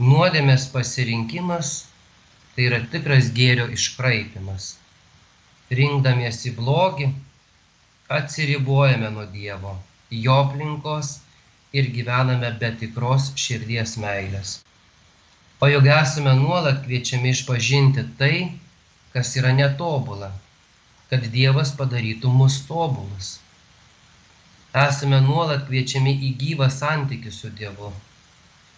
Nuodėmės 0.00 0.68
pasirinkimas 0.76 1.72
tai 2.54 2.66
yra 2.68 2.80
tikras 2.92 3.30
gėrio 3.38 3.66
iškraipimas. 3.76 4.68
Rinkdamiesi 5.80 6.52
blogį, 6.58 7.10
atsiribojame 8.18 9.10
nuo 9.16 9.26
Dievo, 9.34 9.74
jo 10.24 10.38
aplinkos 10.44 11.12
ir 11.80 11.90
gyvename 11.96 12.50
be 12.62 12.72
tikros 12.80 13.30
širdies 13.44 13.96
meilės. 14.04 14.56
O 15.62 15.68
juk 15.70 15.86
esame 15.98 16.32
nuolat 16.40 16.80
kviečiami 16.86 17.34
išpažinti 17.36 18.06
tai, 18.18 18.34
kas 19.14 19.36
yra 19.38 19.52
netobula, 19.60 20.32
kad 21.12 21.30
Dievas 21.36 21.76
padarytų 21.78 22.32
mus 22.40 22.58
tobulus 22.66 23.36
esame 24.74 25.18
nuolat 25.20 25.66
kviečiami 25.66 26.12
į 26.28 26.30
gyvą 26.42 26.68
santykį 26.70 27.32
su 27.34 27.50
Dievu, 27.58 27.90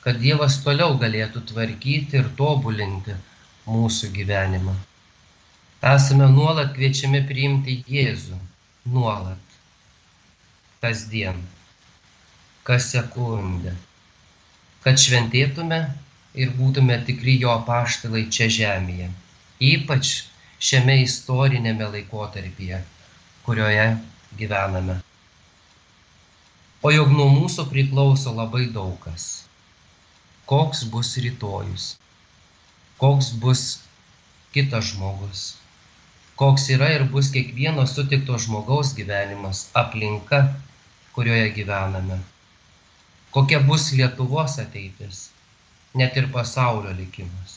kad 0.04 0.18
Dievas 0.22 0.56
toliau 0.64 0.96
galėtų 1.02 1.42
tvarkyti 1.50 2.16
ir 2.20 2.30
tobulinti 2.38 3.16
mūsų 3.66 4.10
gyvenimą. 4.16 4.74
Esame 5.92 6.28
nuolat 6.30 6.72
kviečiami 6.76 7.20
priimti 7.26 7.76
Jėzų, 7.90 8.38
nuolat, 8.94 9.56
kasdien, 10.82 11.38
kas 12.66 12.90
sekundę, 12.94 13.74
kad 14.84 14.98
šventėtume 14.98 15.80
ir 16.34 16.52
būtume 16.58 16.98
tikri 17.06 17.38
jo 17.42 17.54
paštalai 17.66 18.24
čia 18.34 18.48
žemėje, 18.58 19.08
ypač 19.72 20.12
šiame 20.62 21.00
istorinėme 21.02 21.88
laikotarpyje, 21.96 22.82
kurioje 23.46 23.88
gyvename. 24.38 25.00
O 26.82 26.90
juk 26.90 27.10
nuo 27.14 27.28
mūsų 27.30 27.68
priklauso 27.70 28.34
labai 28.34 28.64
daug 28.74 28.94
kas. 29.02 29.26
Koks 30.50 30.82
bus 30.90 31.14
rytojus, 31.22 31.92
koks 33.02 33.32
bus 33.42 33.62
kitas 34.54 34.92
žmogus, 34.92 35.40
koks 36.38 36.68
yra 36.70 36.90
ir 36.94 37.02
bus 37.10 37.32
kiekvieno 37.34 37.82
sutikto 37.92 38.36
žmogaus 38.44 38.92
gyvenimas, 38.94 39.62
aplinka, 39.80 40.38
kurioje 41.16 41.48
gyvename, 41.56 42.20
kokia 43.34 43.58
bus 43.66 43.88
Lietuvos 43.98 44.54
ateitis, 44.62 45.24
net 45.98 46.14
ir 46.20 46.28
pasaulio 46.36 46.92
likimas. 47.00 47.56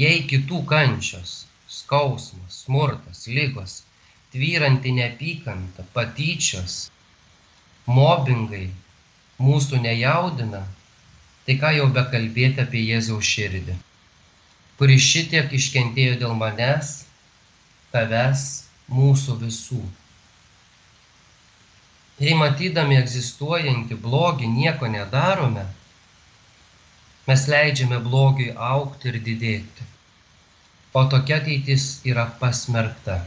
Jei 0.00 0.22
kitų 0.32 0.62
kančios, 0.70 1.34
skausmas, 1.68 2.62
smurtas, 2.64 3.26
lygos, 3.28 3.74
tvyranti 4.32 4.94
neapykanta, 4.96 5.84
patyčios, 5.92 6.78
mobingai 7.84 8.70
mūsų 9.44 9.84
nejaudina, 9.84 10.64
tai 11.44 11.56
ką 11.60 11.70
jau 11.76 11.88
bekalbėti 11.96 12.62
apie 12.64 12.80
Jėzaus 12.88 13.28
širdį, 13.28 13.74
kuris 14.78 15.04
šitiek 15.04 15.52
iškentėjo 15.58 16.16
dėl 16.22 16.36
manęs, 16.40 16.92
tavęs, 17.92 18.44
mūsų 18.98 19.36
visų. 19.42 19.80
Jei 22.22 22.36
matydami 22.38 22.96
egzistuojantį 23.00 23.98
blogį 24.06 24.48
nieko 24.54 24.88
nedarome, 24.94 25.64
mes 27.28 27.44
leidžiame 27.50 27.98
blogiui 28.06 28.54
aukti 28.70 29.10
ir 29.10 29.18
didėti. 29.28 29.88
O 30.94 31.02
tokia 31.10 31.40
ateitis 31.42 31.88
yra 32.06 32.28
pasmerkta. 32.40 33.18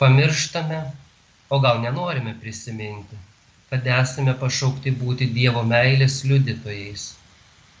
Pamirštame, 0.00 0.80
o 1.52 1.60
gal 1.60 1.82
nenorime 1.84 2.32
prisiminti 2.40 3.20
kad 3.70 3.86
esame 3.96 4.34
pašaukti 4.40 4.92
būti 5.00 5.30
Dievo 5.34 5.62
meilės 5.66 6.22
liudytojais 6.28 7.08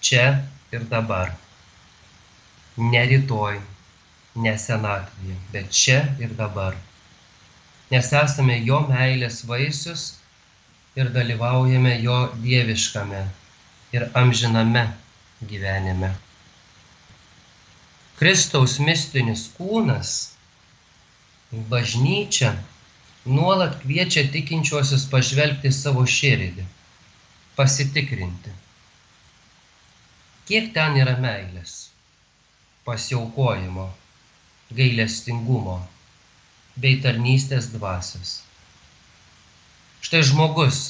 čia 0.04 0.24
ir 0.72 0.84
dabar. 0.90 1.32
Ne 2.76 3.04
rytoj, 3.10 3.60
ne 4.44 4.52
senatvėje, 4.58 5.36
bet 5.52 5.70
čia 5.70 6.00
ir 6.20 6.34
dabar. 6.40 6.76
Nes 7.92 8.10
esame 8.20 8.58
Jo 8.66 8.80
meilės 8.88 9.44
vaisius 9.48 10.04
ir 10.98 11.10
dalyvaujame 11.14 11.94
Jo 12.02 12.18
dieviškame 12.42 13.22
ir 13.94 14.08
amžiname 14.20 14.84
gyvenime. 15.50 16.10
Kristaus 18.18 18.78
mistinis 18.78 19.48
kūnas, 19.56 20.10
bažnyčia 21.70 22.54
nuolat 23.24 23.80
kviečia 23.80 24.28
tikinčiuosius 24.28 25.06
pažvelgti 25.08 25.70
savo 25.72 26.04
širdį, 26.04 26.64
pasitikrinti, 27.56 28.50
kiek 30.48 30.72
ten 30.76 30.98
yra 31.00 31.14
meilės, 31.16 31.76
pasiaukojimo, 32.84 33.86
gailestingumo 34.76 35.78
bei 36.76 36.98
tarnystės 37.00 37.70
dvasios. 37.72 38.42
Štai 40.04 40.20
žmogus, 40.28 40.80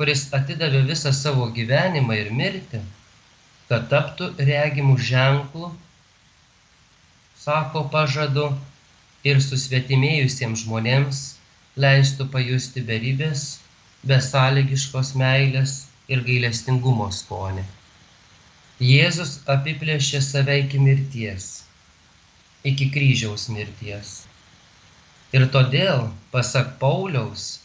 kuris 0.00 0.24
atidavė 0.34 0.80
visą 0.88 1.12
savo 1.14 1.46
gyvenimą 1.54 2.16
ir 2.24 2.32
mirtį, 2.34 2.80
kad 3.68 3.86
taptų 3.92 4.32
regimų 4.50 4.96
ženklų, 4.98 5.70
sako 7.38 7.84
pažadu 7.94 8.48
ir 9.22 9.38
susvetimėjusiems 9.38 10.66
žmonėms 10.66 11.22
leistų 11.80 12.26
pajusti 12.32 12.82
beribės 12.88 13.44
besąlygiškos 14.04 15.14
meilės 15.16 15.76
ir 16.12 16.20
gailestingumo 16.26 17.08
skonį. 17.14 17.64
Jėzus 18.82 19.38
apiplėšė 19.54 20.20
save 20.26 20.58
iki 20.64 20.80
mirties, 20.82 21.46
iki 22.66 22.90
kryžiaus 22.92 23.48
mirties. 23.54 24.12
Ir 25.32 25.46
todėl, 25.54 26.10
pasak 26.34 26.74
Pauliaus, 26.82 27.62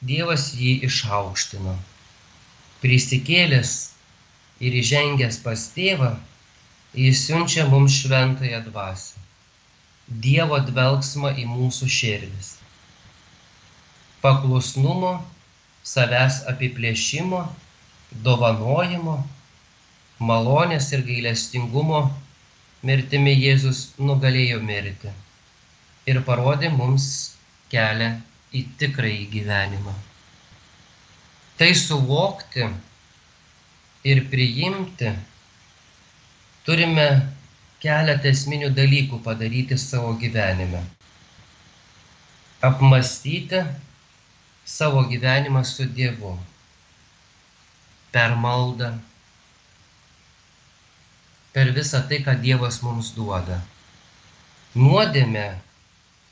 Dievas 0.00 0.46
jį 0.56 0.78
išaukštino. 0.86 1.74
Prisikėlęs 2.80 3.72
ir 4.64 4.76
įžengęs 4.80 5.40
pas 5.44 5.64
tėvą, 5.74 6.14
jis 6.96 7.26
siunčia 7.26 7.66
mums 7.68 7.98
šventąją 7.98 8.62
dvasę. 8.70 9.20
Dievo 10.08 10.62
dvelgsmą 10.70 11.34
į 11.42 11.44
mūsų 11.50 11.90
širdis. 11.98 12.59
Paklusnumo, 14.20 15.12
savęs 15.86 16.42
apiplėšimo, 16.50 17.40
dovanojimo, 18.26 19.16
malonės 20.20 20.90
ir 20.92 21.06
gailestingumo 21.06 22.02
mirtimi 22.84 23.32
Jėzus 23.36 23.80
nugalėjo 23.98 24.60
mirti 24.64 25.12
ir 26.10 26.20
parodė 26.26 26.70
mums 26.74 27.06
kelią 27.72 28.12
į 28.56 28.64
tikrąjį 28.80 29.26
gyvenimą. 29.34 29.96
Tai 31.60 31.68
suvokti 31.76 32.66
ir 34.10 34.22
priimti 34.32 35.10
turime 36.66 37.06
keletą 37.84 38.32
esminių 38.32 38.70
dalykų 38.76 39.20
padaryti 39.24 39.76
savo 39.80 40.14
gyvenime. 40.20 40.80
Apmastyti 42.68 43.62
savo 44.72 45.04
gyvenimą 45.12 45.62
su 45.70 45.86
Dievu. 45.98 46.32
Per 48.14 48.36
maldą. 48.44 48.90
Per 51.54 51.72
visą 51.76 52.02
tai, 52.08 52.20
ką 52.26 52.36
Dievas 52.44 52.80
mums 52.86 53.12
duoda. 53.16 53.60
Nuodėmė 54.82 55.46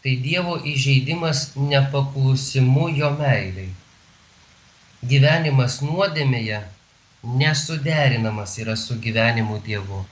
tai 0.02 0.14
Dievo 0.26 0.58
įžeidimas 0.74 1.46
nepaklusimu 1.56 2.90
jo 3.00 3.14
meiliai. 3.22 3.72
Gyvenimas 5.14 5.80
nuodėmėje 5.86 6.62
nesuderinamas 7.42 8.54
yra 8.62 8.78
su 8.84 8.98
gyvenimu 9.06 9.58
Dievu 9.66 10.04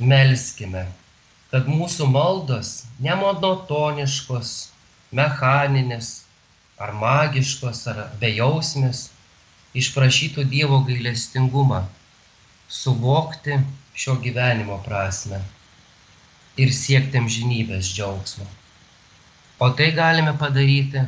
melskime, 0.00 0.86
kad 1.52 1.68
mūsų 1.68 2.08
maldos 2.10 2.72
nemonotoniškos, 3.04 4.52
mechaninės 5.12 6.10
ar 6.82 6.92
magiškos 6.98 7.82
ar 7.92 7.98
bejausmės 8.22 9.02
išprašytų 9.82 10.44
Dievo 10.52 10.80
gailestingumą, 10.88 11.82
suvokti 12.68 13.58
šio 14.02 14.16
gyvenimo 14.24 14.78
prasme 14.86 15.40
ir 16.60 16.72
siekti 16.76 17.20
amžinybės 17.20 17.92
džiaugsmo. 17.94 18.46
O 19.62 19.68
tai 19.78 19.92
galime 19.96 20.32
padaryti 20.40 21.04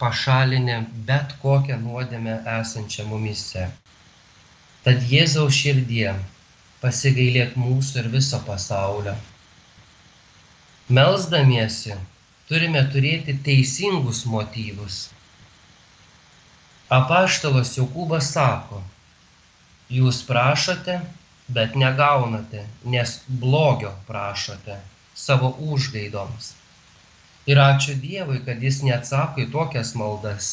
pašalinę 0.00 0.76
bet 1.08 1.34
kokią 1.42 1.80
nuodėmę 1.80 2.36
esančią 2.58 3.06
mumise. 3.10 3.66
Tad 4.84 5.02
Jėzaus 5.12 5.56
širdie 5.56 6.14
pasigailėk 6.80 7.58
mūsų 7.60 8.04
ir 8.04 8.08
viso 8.14 8.40
pasaulio. 8.46 9.16
Melsdamiesi 10.98 11.98
turime 12.50 12.80
turėti 12.92 13.36
teisingus 13.46 14.24
motyvus. 14.26 14.94
Apaštalas 16.96 17.76
Jokūbas 17.76 18.32
sako, 18.34 18.80
jūs 19.98 20.18
prašote, 20.26 20.96
bet 21.58 21.76
negaunate, 21.82 22.64
nes 22.94 23.12
blogio 23.44 23.92
prašote 24.08 24.80
savo 25.26 25.52
užgaidoms. 25.68 26.50
Ir 27.46 27.62
ačiū 27.66 27.94
Dievui, 28.02 28.42
kad 28.48 28.66
jis 28.66 28.82
neatsako 28.88 29.44
į 29.44 29.48
tokias 29.54 29.94
maldas. 30.02 30.50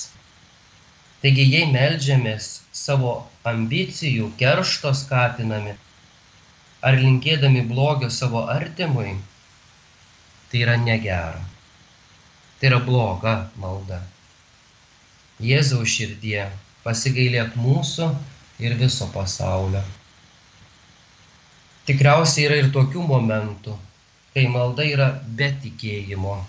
Taigi, 1.25 1.49
jei 1.49 1.65
melžiamės 1.73 2.53
savo 2.83 3.17
ambicijų, 3.55 4.29
keršto 4.38 4.93
skatinami, 5.01 5.73
ar 6.86 7.01
linkėdami 7.01 7.65
blogio 7.73 8.13
savo 8.21 8.45
artimui, 8.53 9.17
tai 10.51 10.67
yra 10.67 10.77
negera. 10.88 11.57
Tai 12.60 12.70
yra 12.72 12.80
bloga 12.84 13.34
malda. 13.62 14.00
Jėzaus 15.43 15.91
širdie 15.93 16.48
pasigailėk 16.86 17.54
mūsų 17.62 18.08
ir 18.63 18.76
viso 18.80 19.08
pasaulio. 19.13 19.84
Tikriausiai 21.88 22.48
yra 22.48 22.58
ir 22.63 22.72
tokių 22.76 23.06
momentų, 23.12 23.78
kai 24.34 24.48
malda 24.52 24.88
yra 24.88 25.12
be 25.39 25.52
tikėjimo. 25.63 26.39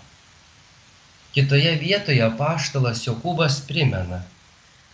Kitoje 1.35 1.75
vietoje 1.83 2.25
paštalas 2.41 3.05
Jokūbas 3.05 3.61
primena, 3.69 4.23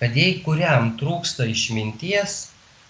kad 0.01 0.15
jei 0.19 0.41
kuriam 0.45 0.91
trūksta 0.99 1.47
išminties, 1.49 2.39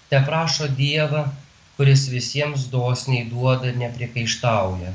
te 0.10 0.22
prašo 0.26 0.68
Dievą 0.80 1.28
kuris 1.76 2.08
visiems 2.12 2.70
dosniai 2.72 3.28
duoda 3.28 3.68
ir 3.72 3.80
nepriekaištauja, 3.80 4.94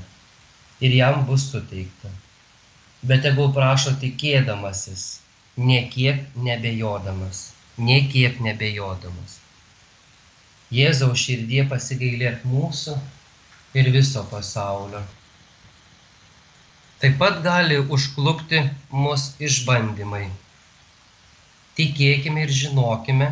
ir 0.81 0.95
jam 0.97 1.25
bus 1.29 1.51
suteikta. 1.53 2.13
Bet 3.09 3.23
tegul 3.25 3.49
prašo 3.57 3.95
tikėdamasis, 4.01 5.05
niekiek 5.57 6.21
nebejodamas, 6.49 7.39
niekiek 7.81 8.41
nebejodamas. 8.45 9.39
Jėzaus 10.71 11.23
širdie 11.25 11.65
pasigailėk 11.71 12.45
mūsų 12.47 12.99
ir 13.81 13.89
viso 13.95 14.23
pasaulio. 14.31 15.01
Taip 17.01 17.17
pat 17.23 17.41
gali 17.47 17.79
užklupti 17.97 18.61
mus 18.93 19.31
išbandymai. 19.49 20.27
Tikėkime 21.81 22.45
ir 22.45 22.53
žinokime, 22.59 23.31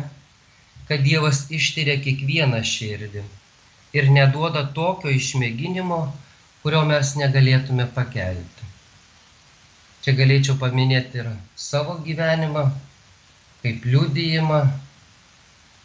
kad 0.89 1.05
Dievas 1.05 1.43
ištiria 1.53 1.99
kiekvieną 2.01 2.63
širdį 2.65 3.21
ir 3.99 4.09
neduoda 4.15 4.65
tokio 4.79 5.13
išmėginimo, 5.19 6.01
kurio 6.63 6.81
mes 6.89 7.13
negalėtume 7.21 7.85
pakelti. 7.99 8.68
Čia 10.09 10.15
galėčiau 10.17 10.55
paminėti 10.57 11.19
ir 11.21 11.27
savo 11.53 11.91
gyvenimą, 12.01 12.63
kaip 13.61 13.83
liudijimą, 13.85 14.61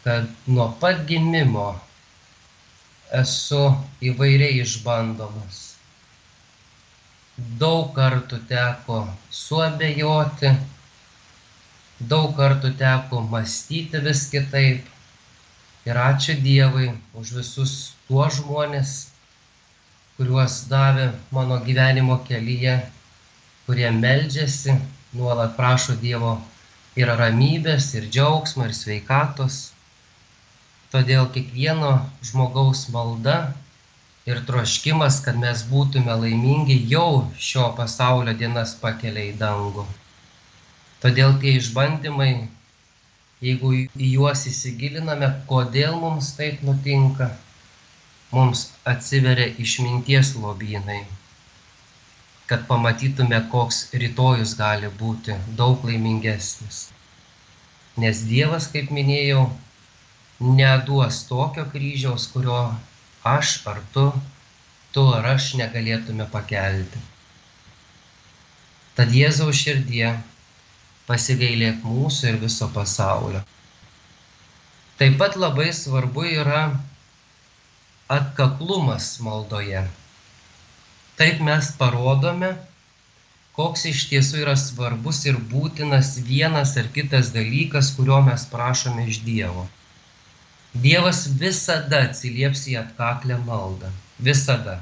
kad 0.01 0.31
nuo 0.49 0.65
pat 0.81 1.03
gimimo 1.11 1.65
esu 3.19 3.59
įvairiai 4.11 4.63
išbandomas. 4.63 5.59
Daug 7.61 7.93
kartų 7.99 8.41
teko 8.49 9.03
suabejoti, 9.41 10.55
daug 12.15 12.33
kartų 12.41 12.73
teko 12.81 13.21
mąstyti 13.35 14.01
vis 14.09 14.25
kitaip. 14.33 14.89
Ir 15.85 16.01
ačiū 16.07 16.39
Dievui 16.49 16.89
už 17.13 17.37
visus 17.43 17.77
tuos 18.09 18.41
žmones, 18.41 18.97
kuriuos 20.17 20.63
davė 20.73 21.11
mano 21.29 21.61
gyvenimo 21.69 22.23
kelyje, 22.25 22.79
kurie 23.65 23.89
meldžiasi, 23.91 24.75
nuolat 25.17 25.55
prašo 25.57 25.95
Dievo 26.01 26.35
ir 26.99 27.09
ramybės, 27.21 27.91
ir 27.97 28.07
džiaugsmo, 28.13 28.67
ir 28.69 28.75
sveikatos. 28.77 29.59
Todėl 30.93 31.27
kiekvieno 31.35 31.91
žmogaus 32.23 32.85
malda 32.93 33.37
ir 34.29 34.41
troškimas, 34.47 35.19
kad 35.25 35.37
mes 35.41 35.63
būtume 35.69 36.13
laimingi, 36.21 36.77
jau 36.91 37.25
šio 37.47 37.71
pasaulio 37.79 38.35
dienas 38.37 38.75
pakelia 38.81 39.25
į 39.31 39.33
dangų. 39.41 39.85
Todėl 41.03 41.35
tie 41.41 41.57
išbandymai, 41.59 42.31
jeigu 43.45 43.73
į 43.81 44.13
juos 44.13 44.45
įsigiliname, 44.51 45.29
kodėl 45.49 45.99
mums 46.01 46.31
taip 46.37 46.63
nutinka, 46.65 47.27
mums 48.31 48.69
atsiveria 48.93 49.51
išminties 49.65 50.33
lobynai, 50.41 51.03
kad 52.49 52.67
pamatytume, 52.67 53.39
koks 53.51 53.81
rytojus 54.01 54.53
gali 54.59 54.89
būti 54.99 55.37
daug 55.57 55.85
laimingesnis. 55.87 56.89
Nes 57.97 58.21
Dievas, 58.29 58.67
kaip 58.73 58.91
minėjau, 58.93 59.47
neduos 60.39 61.23
tokio 61.29 61.65
kryžiaus, 61.71 62.27
kurio 62.33 62.59
aš 63.23 63.57
ar 63.71 63.81
tu, 63.93 64.05
tu 64.93 65.07
ar 65.15 65.25
aš 65.33 65.53
negalėtume 65.59 66.27
pakelti. 66.31 67.01
Tad 68.95 69.11
Jėzaus 69.11 69.57
širdie 69.59 70.13
pasigailėk 71.07 71.81
mūsų 71.83 72.29
ir 72.29 72.37
viso 72.43 72.69
pasaulio. 72.75 73.41
Taip 74.99 75.17
pat 75.19 75.35
labai 75.35 75.71
svarbu 75.75 76.23
yra 76.29 76.61
atkaklumas 78.07 79.15
maldoje. 79.25 79.83
Taip 81.15 81.39
mes 81.47 81.69
parodome, 81.79 82.49
koks 83.55 83.85
iš 83.91 84.01
tiesų 84.11 84.41
yra 84.43 84.55
svarbus 84.59 85.21
ir 85.29 85.37
būtinas 85.51 86.17
vienas 86.27 86.75
ar 86.81 86.89
kitas 86.95 87.31
dalykas, 87.35 87.93
kurio 87.95 88.19
mes 88.25 88.43
prašome 88.51 89.07
iš 89.11 89.21
Dievo. 89.27 89.63
Dievas 90.75 91.21
visada 91.39 92.01
atsilieps 92.09 92.65
į 92.67 92.75
atkaklę 92.81 93.39
maldą. 93.47 93.93
Visada. 94.27 94.81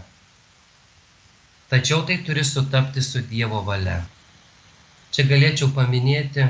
Tačiau 1.70 2.02
tai 2.08 2.18
turi 2.26 2.42
sutapti 2.46 3.02
su 3.06 3.22
Dievo 3.30 3.62
valia. 3.68 4.00
Čia 5.14 5.28
galėčiau 5.30 5.70
paminėti 5.78 6.48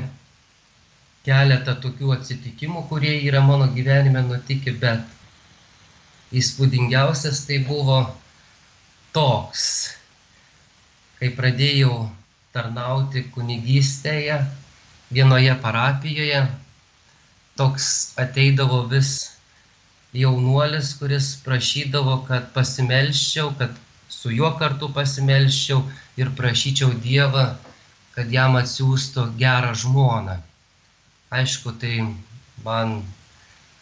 keletą 1.28 1.76
tokių 1.84 2.16
atsitikimų, 2.16 2.86
kurie 2.88 3.14
yra 3.28 3.44
mano 3.44 3.68
gyvenime 3.76 4.24
nutikę, 4.24 4.72
bet 4.80 6.34
įspūdingiausias 6.40 7.44
tai 7.48 7.60
buvo 7.68 8.00
toks, 9.14 9.64
kai 11.18 11.30
pradėjau 11.38 11.98
tarnauti 12.54 13.24
kunigystėje 13.34 14.38
vienoje 15.14 15.54
parapijoje, 15.62 16.40
toks 17.58 17.86
ateidavo 18.20 18.84
vis 18.90 19.12
jaunuolis, 20.14 20.94
kuris 20.98 21.34
prašydavo, 21.44 22.20
kad 22.28 22.50
pasimelščiau, 22.56 23.54
kad 23.58 23.78
su 24.10 24.34
juo 24.34 24.50
kartu 24.58 24.90
pasimelščiau 24.94 25.82
ir 26.20 26.34
prašyčiau 26.38 26.94
Dievą 27.06 27.48
kad 28.14 28.30
jam 28.30 28.54
atsiųstų 28.58 29.26
gerą 29.38 29.72
žmoną. 29.78 30.38
Aišku, 31.34 31.74
tai 31.82 32.04
man 32.66 33.00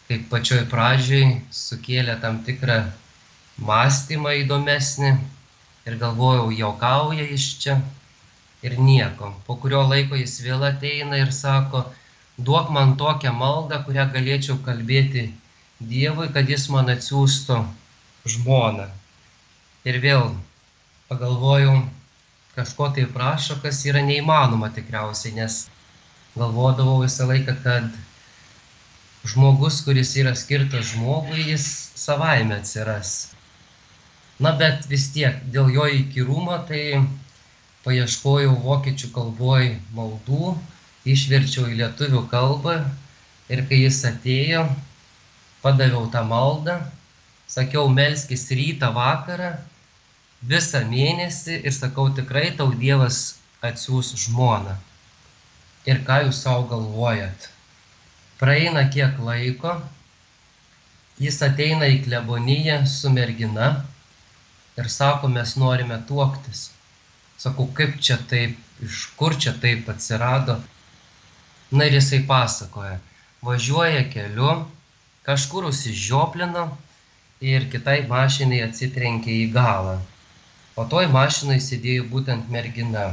kaip 0.07 0.25
pačioj 0.31 0.63
pradžioj 0.71 1.27
sukėlė 1.53 2.17
tam 2.23 2.39
tikrą 2.47 2.79
mąstymą 3.61 4.33
įdomesnį 4.43 5.11
ir 5.85 5.97
galvojau, 6.01 6.49
jaukauja 6.51 7.25
iš 7.35 7.45
čia 7.63 7.77
ir 8.63 8.79
nieko. 8.79 9.33
Po 9.45 9.55
kurio 9.61 9.83
laiko 9.87 10.15
jis 10.15 10.39
vėl 10.41 10.63
ateina 10.65 11.19
ir 11.19 11.31
sako, 11.35 11.83
duok 12.37 12.71
man 12.73 12.95
tokią 12.97 13.33
maldą, 13.35 13.83
kurią 13.85 14.09
galėčiau 14.13 14.57
kalbėti 14.65 15.29
Dievui, 15.83 16.29
kad 16.31 16.47
jis 16.47 16.69
man 16.71 16.87
atsiųstų 16.93 17.57
žmoną. 18.33 18.85
Ir 19.83 19.97
vėl 19.99 20.29
pagalvojau, 21.09 21.81
kažko 22.55 22.87
tai 22.95 23.03
prašo, 23.17 23.57
kas 23.59 23.81
yra 23.89 24.03
neįmanoma 24.05 24.69
tikriausiai, 24.71 25.33
nes 25.35 25.65
galvodavau 26.37 27.01
visą 27.03 27.27
laiką, 27.27 27.57
kad 27.65 27.89
žmogus, 29.27 29.81
kuris 29.83 30.15
yra 30.21 30.35
skirtas 30.39 30.93
žmogui, 30.93 31.49
jis 31.51 31.67
savaime 31.99 32.61
atsiras. 32.61 33.33
Na 34.41 34.55
bet 34.57 34.87
vis 34.89 35.11
tiek, 35.13 35.37
dėl 35.53 35.69
jo 35.73 35.85
įkyrumo, 35.99 36.55
tai 36.65 37.03
paieškojau 37.85 38.55
vokiečių 38.63 39.11
kalboj 39.13 39.67
maldų, 39.93 40.55
išverčiau 41.05 41.67
į 41.69 41.77
lietuvių 41.81 42.23
kalbą 42.31 42.79
ir 43.53 43.61
kai 43.69 43.83
jis 43.83 43.99
atėjo, 44.09 44.63
padaviau 45.61 46.07
tą 46.09 46.23
maldą, 46.25 46.79
sakiau, 47.51 47.85
melskis 47.93 48.47
rytą 48.55 48.89
vakarą 48.95 49.53
visą 50.49 50.81
mėnesį 50.89 51.61
ir 51.61 51.75
sakau, 51.75 52.09
tikrai 52.17 52.49
tau 52.57 52.71
Dievas 52.73 53.37
atsiūs 53.61 54.15
žmoną. 54.25 54.75
Ir 55.85 56.01
ką 56.07 56.23
jūs 56.25 56.41
savo 56.43 56.65
galvojat? 56.71 57.49
Praeina 58.39 58.87
kiek 58.89 59.19
laiko, 59.21 59.77
jis 61.21 61.37
ateina 61.45 61.87
į 61.91 62.01
kleboniją 62.07 62.81
su 62.89 63.11
mergina 63.13 63.73
ir 64.77 64.89
sako, 64.89 65.31
mes 65.35 65.55
norime 65.59 65.99
tuoktis. 66.07 66.69
Sakau, 67.37 67.67
kaip 67.77 67.99
čia 67.99 68.17
taip, 68.29 68.55
iš 68.85 69.05
kur 69.19 69.35
čia 69.39 69.55
taip 69.65 69.89
atsirado. 69.89 70.59
Na 71.73 71.89
ir 71.89 71.97
jisai 71.97 72.21
pasakoja, 72.29 72.99
važiuoja 73.41 74.07
keliu, 74.13 74.55
kažkur 75.27 75.69
užsižioplino 75.71 76.65
ir 77.53 77.69
kitai 77.73 78.01
mašinai 78.09 78.61
atsitrenkė 78.67 79.39
į 79.43 79.51
galą 79.55 79.99
o 80.75 80.85
toj 80.89 81.07
mašinoj 81.13 81.59
sėdėjo 81.61 82.07
būtent 82.09 82.49
mergina. 82.53 83.11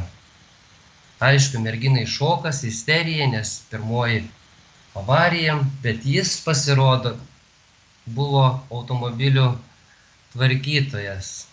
Aišku, 1.21 1.61
merginai 1.61 2.07
šokas, 2.09 2.63
isterija, 2.65 3.27
nes 3.29 3.59
pirmoji 3.73 4.23
avarija, 4.97 5.59
bet 5.85 6.07
jis 6.09 6.39
pasirodo 6.45 7.13
buvo 8.17 8.47
automobilių 8.73 9.51
tvarkytojas. 10.33 11.50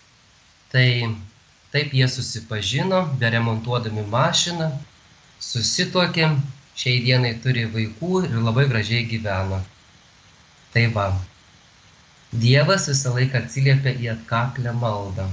Tai 0.72 0.88
taip 1.72 1.94
jie 1.96 2.08
susipažino, 2.08 3.00
beremontuodami 3.20 4.04
mašiną, 4.12 4.68
susituokė, 5.40 6.28
šiai 6.78 7.00
dienai 7.06 7.34
turi 7.42 7.64
vaikų 7.72 8.22
ir 8.28 8.38
labai 8.44 8.68
gražiai 8.70 9.08
gyvena. 9.08 9.62
Tai 10.74 10.86
va, 10.94 11.08
Dievas 12.28 12.84
visą 12.90 13.14
laiką 13.16 13.40
atsiliepia 13.40 13.94
į 14.04 14.10
atkaklę 14.12 14.74
maldą. 14.76 15.24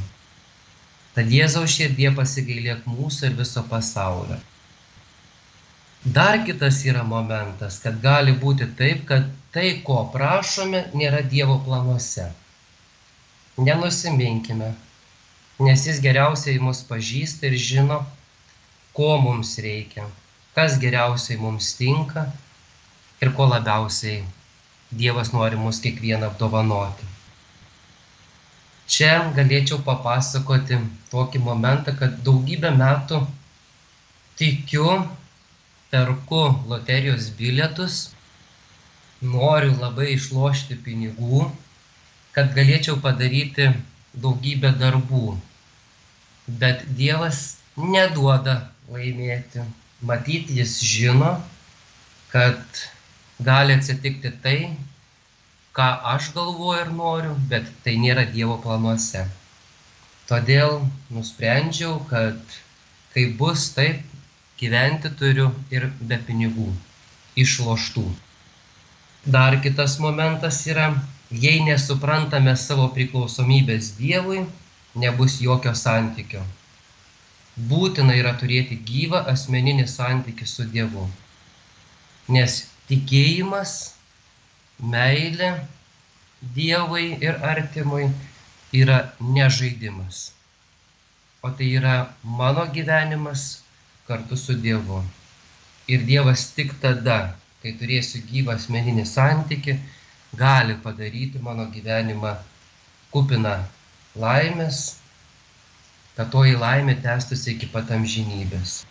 Tad 1.15 1.31
Jėzaus 1.31 1.73
širdie 1.75 2.07
pasigailėk 2.15 2.87
mūsų 2.87 3.29
ir 3.29 3.35
viso 3.39 3.63
pasaulio. 3.71 4.37
Dar 6.17 6.39
kitas 6.47 6.79
yra 6.87 7.03
momentas, 7.03 7.81
kad 7.83 7.99
gali 7.99 8.31
būti 8.39 8.69
taip, 8.79 9.03
kad 9.11 9.27
tai, 9.51 9.81
ko 9.83 10.05
prašome, 10.13 10.85
nėra 10.93 11.21
Dievo 11.35 11.57
planuose. 11.67 12.29
Nenusiminkime, 13.57 14.71
nes 15.59 15.85
Jis 15.87 16.01
geriausiai 16.03 16.59
mus 16.59 16.81
pažįsta 16.83 17.47
ir 17.47 17.55
žino, 17.55 18.01
ko 18.95 19.15
mums 19.23 19.55
reikia, 19.63 20.03
kas 20.55 20.79
geriausiai 20.81 21.39
mums 21.39 21.73
tinka 21.79 22.25
ir 23.23 23.31
ko 23.37 23.47
labiausiai 23.51 24.23
Dievas 24.95 25.31
nori 25.33 25.57
mus 25.59 25.79
kiekvieną 25.83 26.27
apdovanoti. 26.29 27.07
Čia 28.85 29.31
galėčiau 29.35 29.79
papasakoti 29.83 30.77
tokį 31.09 31.41
momentą, 31.47 31.95
kad 31.97 32.19
daugybę 32.27 32.69
metų 32.75 33.23
tikiu, 34.37 34.91
perku 35.89 36.43
loterijos 36.69 37.31
bilietus, 37.39 37.97
noriu 39.23 39.73
labai 39.81 40.11
išlošti 40.13 40.77
pinigų, 40.85 41.47
kad 42.37 42.53
galėčiau 42.55 42.99
padaryti 43.01 43.71
daugybę 44.23 44.71
darbų. 44.79 45.35
Bet 46.61 46.83
Dievas 46.99 47.41
neduoda 47.77 48.55
laimėti. 48.91 49.63
Matyti 50.05 50.59
jis 50.59 50.75
žino, 50.85 51.31
kad 52.33 52.81
gali 53.47 53.73
atsitikti 53.79 54.31
tai, 54.43 54.57
ką 55.75 55.87
aš 56.13 56.29
galvoju 56.35 56.83
ir 56.83 56.91
noriu, 56.99 57.33
bet 57.51 57.71
tai 57.83 57.95
nėra 57.99 58.25
Dievo 58.31 58.59
planuose. 58.63 59.25
Todėl 60.29 60.79
nusprendžiau, 61.15 61.97
kad 62.11 62.39
kai 63.13 63.25
bus 63.39 63.69
taip, 63.75 64.03
gyventi 64.59 65.11
turiu 65.19 65.49
ir 65.75 65.89
be 65.99 66.17
pinigų, 66.27 66.69
išloštų. 67.43 68.05
Dar 69.35 69.57
kitas 69.65 69.97
momentas 69.99 70.61
yra, 70.69 70.87
jei 71.43 71.63
nesuprantame 71.65 72.53
savo 72.59 72.87
priklausomybės 72.95 73.95
Dievui, 73.99 74.43
nebus 75.03 75.39
jokio 75.43 75.73
santykio. 75.75 76.43
Būtina 77.71 78.15
yra 78.19 78.33
turėti 78.39 78.77
gyvą 78.89 79.21
asmeninį 79.31 79.87
santykį 79.91 80.47
su 80.51 80.65
Dievu. 80.75 81.05
Nes 82.35 82.57
tikėjimas 82.89 83.75
meilė 84.95 85.51
Dievui 86.55 87.05
ir 87.23 87.39
artimui 87.51 88.09
yra 88.75 88.97
ne 89.19 89.49
žaidimas, 89.57 90.31
o 91.41 91.49
tai 91.49 91.69
yra 91.79 91.95
mano 92.23 92.65
gyvenimas 92.75 93.45
kartu 94.07 94.37
su 94.37 94.57
Dievu. 94.65 94.99
Ir 95.87 96.03
Dievas 96.09 96.49
tik 96.57 96.73
tada, 96.81 97.35
kai 97.61 97.73
turėsiu 97.79 98.21
gyvą 98.31 98.57
asmeninį 98.59 99.05
santyki, 99.09 99.77
gali 100.37 100.75
padaryti 100.83 101.39
mano 101.39 101.65
gyvenimą 101.71 102.35
kupiną 103.13 103.55
laimės, 104.19 104.81
kad 106.15 106.31
toji 106.31 106.55
laimė 106.59 106.97
tęstųsi 107.03 107.55
iki 107.55 107.69
pat 107.71 107.91
amžinybės. 107.95 108.83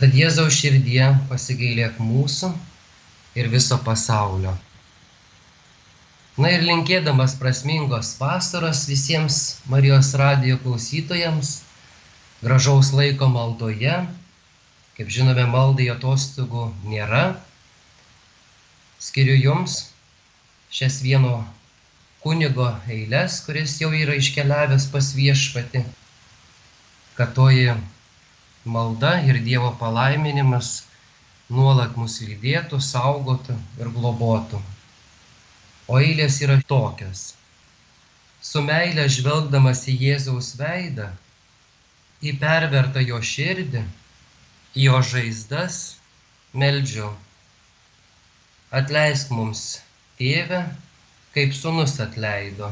Tad 0.00 0.16
Jėzaus 0.16 0.56
širdie 0.58 1.06
pasigailėk 1.30 2.00
mūsų 2.02 2.50
ir 3.38 3.50
viso 3.52 3.78
pasaulio. 3.86 4.54
Na 6.34 6.50
ir 6.50 6.64
linkėdamas 6.66 7.36
prasmingos 7.38 8.16
vasaros 8.18 8.82
visiems 8.90 9.40
Marijos 9.70 10.10
radijo 10.18 10.58
klausytojams, 10.64 11.60
gražaus 12.42 12.90
laiko 12.90 13.28
maldoje, 13.30 14.00
kaip 14.98 15.12
žinome, 15.14 15.46
maldai 15.50 15.86
atostogų 15.94 16.66
nėra, 16.90 17.24
skiriu 18.98 19.38
jums 19.38 19.93
šias 20.74 20.98
vieno 21.04 21.36
kunigo 22.24 22.66
eilės, 22.90 23.36
kuris 23.46 23.76
jau 23.78 23.92
yra 23.94 24.16
iškeliavęs 24.18 24.88
pas 24.90 25.10
viešpati, 25.14 25.84
kad 27.18 27.34
toji 27.36 27.76
malda 28.64 29.12
ir 29.28 29.38
Dievo 29.44 29.70
palaiminimas 29.78 30.70
nuolat 31.52 31.94
mus 32.00 32.16
lydėtų, 32.24 32.80
saugotų 32.82 33.54
ir 33.78 33.92
globotų. 33.98 34.62
O 35.86 36.00
eilės 36.00 36.40
yra 36.42 36.58
tokios. 36.66 37.22
Su 38.44 38.64
meilė 38.64 39.04
žvelgdamas 39.12 39.84
į 39.92 39.94
Jėzaus 40.08 40.50
veidą, 40.58 41.10
į 42.24 42.34
pervertą 42.40 43.04
jo 43.04 43.20
širdį, 43.20 43.84
į 44.74 44.88
jo 44.88 45.00
žaizdas, 45.12 45.80
meldžiu. 46.56 47.12
Atleisk 48.74 49.30
mums, 49.30 49.66
tėve, 50.18 50.60
kaip 51.34 51.54
sunus 51.56 51.96
atleido, 52.02 52.70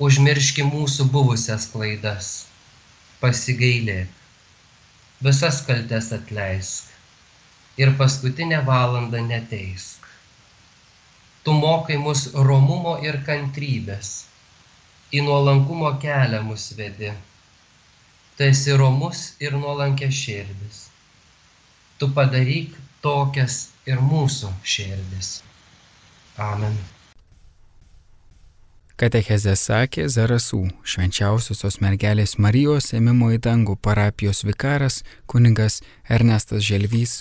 užmirški 0.00 0.64
mūsų 0.68 1.06
buvusias 1.14 1.66
klaidas, 1.72 2.28
pasigailėk, 3.20 4.12
visas 5.24 5.60
kaltes 5.68 6.12
atleisk 6.16 7.80
ir 7.80 7.94
paskutinę 7.96 8.60
valandą 8.66 9.24
neteisk. 9.26 10.04
Tu 11.44 11.52
mokai 11.56 11.96
mus 11.96 12.26
romumo 12.34 12.98
ir 13.04 13.22
kantrybės, 13.24 14.10
į 15.16 15.24
nuolankumo 15.24 15.94
kelią 16.02 16.42
mus 16.44 16.70
vedi. 16.76 17.12
Tu 18.36 18.48
esi 18.48 18.76
romus 18.76 19.22
ir 19.40 19.56
nuolankė 19.56 20.10
širdis. 20.12 20.88
Tu 21.96 22.08
padaryk 22.16 22.76
tokias 23.04 23.62
ir 23.88 24.04
mūsų 24.12 24.52
širdis. 24.74 25.38
Amen. 26.40 26.74
Katechezė 29.00 29.54
sakė 29.56 30.06
Zarasų 30.12 30.58
švenčiausiosios 30.84 31.78
mergelės 31.80 32.34
Marijos 32.36 32.90
ėmimo 32.96 33.30
į 33.32 33.38
dangų 33.46 33.78
parapijos 33.80 34.42
vikaras 34.44 35.00
kunigas 35.24 35.80
Ernestas 36.04 36.66
Želvys. 36.66 37.20